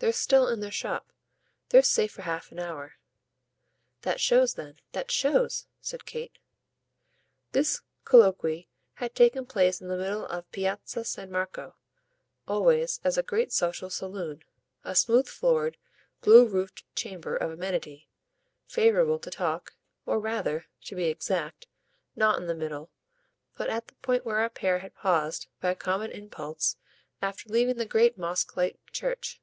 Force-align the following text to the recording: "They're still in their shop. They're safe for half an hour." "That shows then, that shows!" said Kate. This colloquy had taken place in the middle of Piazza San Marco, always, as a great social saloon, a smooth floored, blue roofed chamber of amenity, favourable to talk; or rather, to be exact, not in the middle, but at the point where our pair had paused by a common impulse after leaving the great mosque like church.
"They're 0.00 0.12
still 0.12 0.48
in 0.48 0.60
their 0.60 0.72
shop. 0.72 1.12
They're 1.68 1.82
safe 1.82 2.10
for 2.12 2.22
half 2.22 2.50
an 2.52 2.58
hour." 2.58 2.94
"That 4.02 4.20
shows 4.20 4.54
then, 4.54 4.74
that 4.90 5.10
shows!" 5.12 5.66
said 5.80 6.04
Kate. 6.04 6.36
This 7.52 7.80
colloquy 8.04 8.68
had 8.94 9.14
taken 9.14 9.46
place 9.46 9.80
in 9.80 9.86
the 9.88 9.96
middle 9.96 10.26
of 10.26 10.50
Piazza 10.50 11.04
San 11.04 11.30
Marco, 11.30 11.76
always, 12.48 13.00
as 13.04 13.16
a 13.16 13.22
great 13.22 13.52
social 13.52 13.88
saloon, 13.88 14.42
a 14.82 14.96
smooth 14.96 15.28
floored, 15.28 15.78
blue 16.20 16.46
roofed 16.46 16.84
chamber 16.96 17.36
of 17.36 17.50
amenity, 17.52 18.08
favourable 18.66 19.20
to 19.20 19.30
talk; 19.30 19.76
or 20.04 20.18
rather, 20.18 20.66
to 20.82 20.96
be 20.96 21.04
exact, 21.06 21.68
not 22.16 22.38
in 22.38 22.46
the 22.48 22.56
middle, 22.56 22.90
but 23.56 23.70
at 23.70 23.86
the 23.86 23.94
point 23.94 24.26
where 24.26 24.38
our 24.40 24.50
pair 24.50 24.80
had 24.80 24.96
paused 24.96 25.46
by 25.60 25.70
a 25.70 25.76
common 25.76 26.10
impulse 26.10 26.76
after 27.22 27.48
leaving 27.48 27.76
the 27.76 27.86
great 27.86 28.18
mosque 28.18 28.56
like 28.56 28.78
church. 28.90 29.40